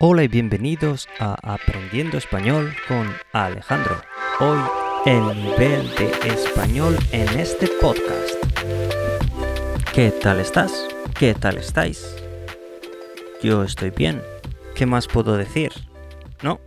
Hola 0.00 0.22
y 0.22 0.28
bienvenidos 0.28 1.08
a 1.18 1.34
Aprendiendo 1.54 2.18
Español 2.18 2.72
con 2.86 3.12
Alejandro. 3.32 4.00
Hoy 4.38 4.60
el 5.06 5.42
nivel 5.42 5.92
de 5.96 6.12
español 6.28 6.96
en 7.10 7.28
este 7.36 7.66
podcast. 7.80 8.36
¿Qué 9.92 10.12
tal 10.12 10.38
estás? 10.38 10.86
¿Qué 11.18 11.34
tal 11.34 11.58
estáis? 11.58 12.14
Yo 13.42 13.64
estoy 13.64 13.90
bien. 13.90 14.22
¿Qué 14.76 14.86
más 14.86 15.08
puedo 15.08 15.36
decir? 15.36 15.72
¿No? 16.44 16.60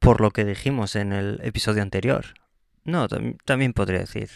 Por 0.00 0.20
lo 0.20 0.32
que 0.32 0.44
dijimos 0.44 0.96
en 0.96 1.12
el 1.12 1.38
episodio 1.44 1.82
anterior. 1.82 2.34
No, 2.82 3.06
también 3.44 3.74
podría 3.74 4.00
decir 4.00 4.30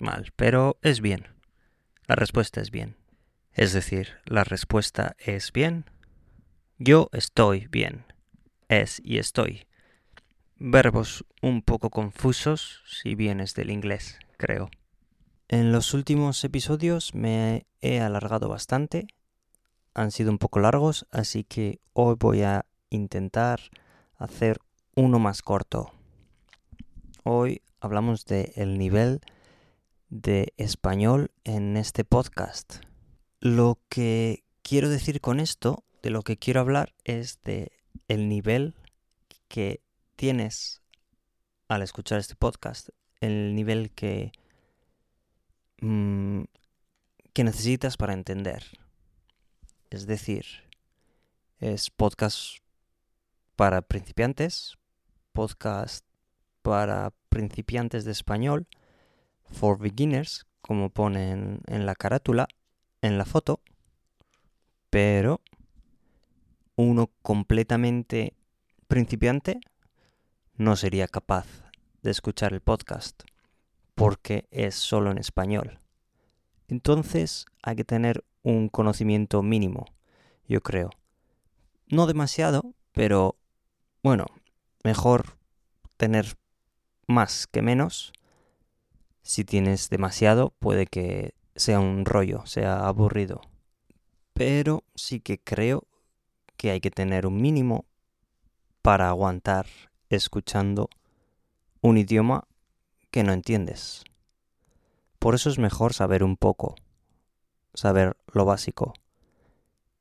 mal, 0.00 0.32
pero 0.34 0.78
es 0.82 1.00
bien. 1.00 1.28
La 2.08 2.16
respuesta 2.16 2.60
es 2.60 2.72
bien. 2.72 2.96
Es 3.52 3.72
decir, 3.72 4.18
la 4.24 4.42
respuesta 4.42 5.14
es 5.20 5.52
bien 5.52 5.84
yo 6.78 7.08
estoy 7.12 7.68
bien. 7.68 8.04
Es 8.68 9.00
y 9.04 9.18
estoy. 9.18 9.66
Verbos 10.56 11.24
un 11.40 11.62
poco 11.62 11.90
confusos 11.90 12.82
si 12.86 13.14
vienes 13.14 13.54
del 13.54 13.70
inglés, 13.70 14.18
creo. 14.36 14.70
En 15.48 15.72
los 15.72 15.92
últimos 15.92 16.42
episodios 16.44 17.14
me 17.14 17.66
he 17.80 18.00
alargado 18.00 18.48
bastante. 18.48 19.06
Han 19.94 20.10
sido 20.10 20.30
un 20.30 20.38
poco 20.38 20.60
largos, 20.60 21.06
así 21.10 21.44
que 21.44 21.80
hoy 21.92 22.16
voy 22.18 22.42
a 22.42 22.64
intentar 22.90 23.60
hacer 24.16 24.58
uno 24.94 25.18
más 25.18 25.42
corto. 25.42 25.92
Hoy 27.24 27.62
hablamos 27.80 28.24
del 28.24 28.52
el 28.56 28.78
nivel 28.78 29.20
de 30.08 30.52
español 30.56 31.32
en 31.44 31.76
este 31.76 32.04
podcast. 32.04 32.76
Lo 33.40 33.78
que 33.88 34.44
quiero 34.62 34.88
decir 34.88 35.20
con 35.20 35.40
esto 35.40 35.84
de 36.02 36.10
lo 36.10 36.22
que 36.22 36.36
quiero 36.36 36.60
hablar 36.60 36.94
es 37.04 37.40
de 37.42 37.72
el 38.08 38.28
nivel 38.28 38.74
que 39.48 39.80
tienes 40.16 40.82
al 41.68 41.82
escuchar 41.82 42.18
este 42.18 42.34
podcast, 42.34 42.90
el 43.20 43.54
nivel 43.54 43.92
que, 43.92 44.32
mm, 45.80 46.42
que 47.32 47.44
necesitas 47.44 47.96
para 47.96 48.12
entender. 48.12 48.64
Es 49.90 50.06
decir, 50.06 50.44
es 51.60 51.90
podcast 51.90 52.58
para 53.56 53.82
principiantes, 53.82 54.76
podcast 55.32 56.04
para 56.62 57.12
principiantes 57.28 58.04
de 58.04 58.12
español, 58.12 58.66
for 59.44 59.78
beginners, 59.78 60.46
como 60.60 60.90
ponen 60.90 61.60
en 61.66 61.86
la 61.86 61.94
carátula, 61.94 62.48
en 63.02 63.18
la 63.18 63.24
foto, 63.24 63.60
pero 64.90 65.40
uno 66.76 67.10
completamente 67.22 68.34
principiante 68.88 69.60
no 70.56 70.76
sería 70.76 71.08
capaz 71.08 71.46
de 72.02 72.10
escuchar 72.10 72.52
el 72.52 72.60
podcast 72.60 73.22
porque 73.94 74.46
es 74.50 74.74
solo 74.74 75.10
en 75.10 75.18
español. 75.18 75.78
Entonces 76.68 77.46
hay 77.62 77.76
que 77.76 77.84
tener 77.84 78.24
un 78.42 78.68
conocimiento 78.68 79.42
mínimo, 79.42 79.86
yo 80.48 80.60
creo. 80.60 80.90
No 81.88 82.06
demasiado, 82.06 82.74
pero 82.92 83.36
bueno, 84.02 84.26
mejor 84.82 85.36
tener 85.96 86.36
más 87.06 87.46
que 87.46 87.62
menos. 87.62 88.12
Si 89.22 89.44
tienes 89.44 89.90
demasiado, 89.90 90.54
puede 90.58 90.86
que 90.86 91.34
sea 91.54 91.78
un 91.78 92.04
rollo, 92.04 92.44
sea 92.46 92.86
aburrido. 92.86 93.42
Pero 94.32 94.84
sí 94.94 95.20
que 95.20 95.38
creo 95.38 95.86
que 96.62 96.70
hay 96.70 96.80
que 96.80 96.92
tener 96.92 97.26
un 97.26 97.42
mínimo 97.42 97.86
para 98.82 99.08
aguantar 99.08 99.66
escuchando 100.10 100.88
un 101.80 101.98
idioma 101.98 102.46
que 103.10 103.24
no 103.24 103.32
entiendes. 103.32 104.04
Por 105.18 105.34
eso 105.34 105.50
es 105.50 105.58
mejor 105.58 105.92
saber 105.92 106.22
un 106.22 106.36
poco, 106.36 106.76
saber 107.74 108.16
lo 108.32 108.44
básico. 108.44 108.94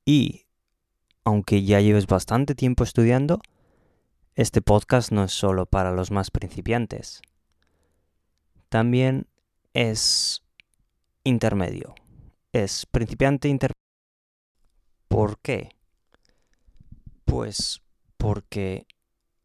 Y, 0.06 0.46
aunque 1.24 1.64
ya 1.64 1.82
lleves 1.82 2.06
bastante 2.06 2.54
tiempo 2.54 2.84
estudiando, 2.84 3.42
este 4.36 4.62
podcast 4.62 5.12
no 5.12 5.24
es 5.24 5.32
solo 5.32 5.66
para 5.66 5.92
los 5.92 6.12
más 6.12 6.30
principiantes. 6.30 7.24
También 8.70 9.26
es 9.74 10.44
intermedio. 11.24 11.96
Es 12.54 12.86
principiante 12.86 13.48
intermedio. 13.48 13.74
¿Por 15.08 15.40
qué? 15.40 15.81
Pues 17.32 17.82
porque 18.18 18.86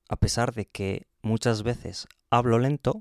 a 0.08 0.16
pesar 0.16 0.52
de 0.54 0.66
que 0.66 1.06
muchas 1.22 1.62
veces 1.62 2.08
hablo 2.30 2.58
lento, 2.58 2.98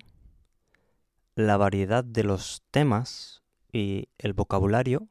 la 1.34 1.57
variedad 1.57 2.03
de 2.03 2.23
los 2.23 2.62
temas 2.69 3.41
y 3.74 4.09
el 4.19 4.34
vocabulario, 4.34 5.07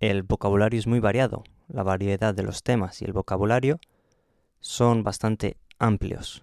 el 0.00 0.22
vocabulario 0.22 0.80
es 0.80 0.86
muy 0.86 0.98
variado, 0.98 1.44
la 1.68 1.82
variedad 1.82 2.34
de 2.34 2.42
los 2.42 2.62
temas 2.62 3.02
y 3.02 3.04
el 3.04 3.12
vocabulario 3.12 3.80
son 4.60 5.02
bastante 5.02 5.58
amplios. 5.78 6.42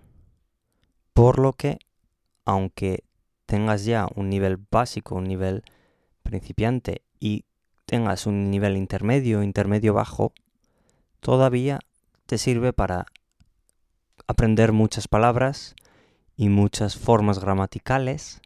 Por 1.14 1.40
lo 1.40 1.54
que, 1.54 1.80
aunque 2.46 3.04
tengas 3.48 3.84
ya 3.84 4.08
un 4.14 4.30
nivel 4.30 4.58
básico, 4.70 5.16
un 5.16 5.24
nivel 5.24 5.64
principiante 6.22 7.02
y 7.20 7.46
tengas 7.88 8.28
un 8.28 8.52
nivel 8.52 8.78
intermedio, 8.78 9.42
intermedio 9.42 9.96
bajo, 9.96 10.34
todavía 11.24 11.80
te 12.26 12.38
sirve 12.38 12.74
para 12.74 13.06
aprender 14.28 14.74
muchas 14.74 15.08
palabras 15.08 15.74
y 16.36 16.50
muchas 16.50 16.98
formas 16.98 17.40
gramaticales 17.40 18.42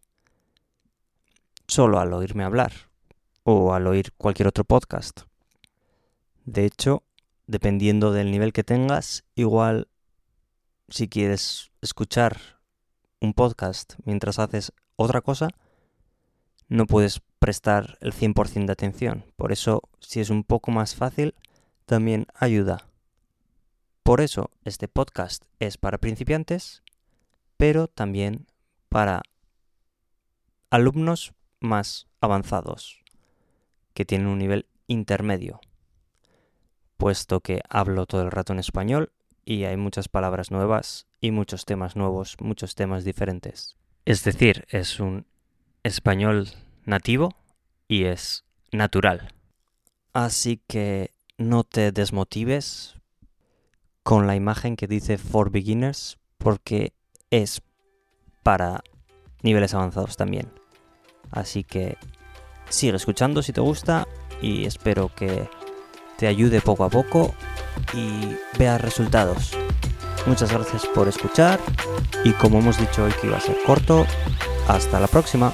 solo 1.68 2.00
al 2.00 2.14
oírme 2.14 2.44
hablar 2.44 2.72
o 3.44 3.74
al 3.74 3.88
oír 3.88 4.14
cualquier 4.14 4.48
otro 4.48 4.64
podcast. 4.64 5.22
De 6.46 6.66
hecho, 6.66 7.02
dependiendo 7.48 8.12
del 8.12 8.30
nivel 8.30 8.54
que 8.54 8.64
tengas, 8.64 9.26
igual 9.34 9.88
si 10.88 11.10
quieres 11.10 11.72
escuchar 11.82 12.38
un 13.20 13.34
podcast 13.34 13.96
mientras 14.06 14.38
haces 14.38 14.72
otra 14.98 15.22
cosa, 15.22 15.50
no 16.70 16.86
puedes 16.86 17.22
prestar 17.40 17.98
el 18.02 18.14
100% 18.14 18.68
de 18.68 18.74
atención. 18.74 19.26
Por 19.36 19.52
eso, 19.52 19.82
si 20.00 20.20
es 20.20 20.30
un 20.30 20.44
poco 20.44 20.70
más 20.70 20.96
fácil, 20.96 21.34
también 21.88 22.28
ayuda. 22.36 22.90
Por 24.04 24.22
eso 24.22 24.52
este 24.66 24.88
podcast 24.88 25.46
es 25.60 25.78
para 25.78 25.98
principiantes, 25.98 26.84
pero 27.56 27.88
también 27.88 28.46
para 28.90 29.24
alumnos 30.70 31.34
más 31.60 32.08
avanzados, 32.20 33.00
que 33.94 34.06
tienen 34.06 34.28
un 34.28 34.38
nivel 34.38 34.68
intermedio, 34.88 35.60
puesto 36.98 37.40
que 37.40 37.62
hablo 37.70 38.06
todo 38.06 38.22
el 38.22 38.32
rato 38.32 38.54
en 38.54 38.60
español 38.60 39.12
y 39.46 39.64
hay 39.64 39.78
muchas 39.78 40.10
palabras 40.10 40.52
nuevas 40.52 41.08
y 41.22 41.32
muchos 41.32 41.66
temas 41.66 41.96
nuevos, 41.96 42.36
muchos 42.42 42.76
temas 42.76 43.06
diferentes. 43.06 43.78
Es 44.06 44.24
decir, 44.26 44.66
es 44.70 45.00
un 45.00 45.26
español 45.84 46.50
nativo 46.84 47.34
y 47.88 48.06
es 48.06 48.44
natural. 48.72 49.34
Así 50.12 50.62
que 50.68 51.12
no 51.38 51.64
te 51.64 51.92
desmotives 51.92 52.96
con 54.04 54.28
la 54.28 54.36
imagen 54.36 54.76
que 54.76 54.88
dice 54.88 55.18
for 55.18 55.52
beginners 55.52 56.18
porque 56.38 56.94
es 57.30 57.62
para 58.44 58.84
niveles 59.44 59.74
avanzados 59.74 60.18
también. 60.18 60.52
Así 61.32 61.64
que 61.64 61.98
sigue 62.70 62.96
escuchando 62.96 63.42
si 63.44 63.54
te 63.54 63.62
gusta 63.62 64.08
y 64.42 64.66
espero 64.66 65.14
que 65.14 65.50
te 66.18 66.28
ayude 66.28 66.62
poco 66.62 66.84
a 66.84 66.90
poco 66.90 67.36
y 67.94 68.36
veas 68.58 68.82
resultados. 68.82 69.52
Muchas 70.26 70.52
gracias 70.52 70.86
por 70.88 71.08
escuchar 71.08 71.60
y 72.24 72.32
como 72.32 72.60
hemos 72.60 72.78
dicho 72.78 73.04
hoy 73.04 73.12
que 73.22 73.28
iba 73.28 73.38
a 73.38 73.42
ser 73.42 73.58
corto, 73.66 74.06
hasta 74.68 75.00
la 75.00 75.08
próxima. 75.08 75.54